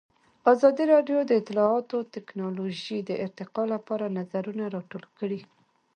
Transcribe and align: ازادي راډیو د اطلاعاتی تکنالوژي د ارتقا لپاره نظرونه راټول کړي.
ازادي 0.53 0.83
راډیو 0.93 1.19
د 1.25 1.31
اطلاعاتی 1.41 1.99
تکنالوژي 2.15 2.97
د 3.03 3.11
ارتقا 3.25 3.63
لپاره 3.73 4.05
نظرونه 4.17 4.63
راټول 4.75 5.03
کړي. 5.17 5.39